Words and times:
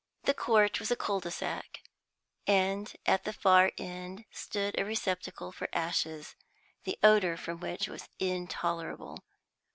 The 0.23 0.33
Court 0.33 0.79
was 0.79 0.89
a 0.89 0.95
cul 0.95 1.19
de 1.19 1.29
sac, 1.29 1.83
and 2.47 2.91
at 3.05 3.23
the 3.23 3.31
far 3.31 3.71
end 3.77 4.25
stood 4.31 4.73
a 4.79 4.83
receptacle 4.83 5.51
for 5.51 5.69
ashes, 5.73 6.35
the 6.85 6.97
odour 7.03 7.37
from 7.37 7.59
which 7.59 7.87
was 7.87 8.09
intolerable. 8.17 9.23